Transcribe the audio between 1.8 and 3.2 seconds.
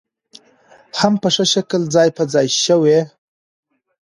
ځاى په ځاى شوې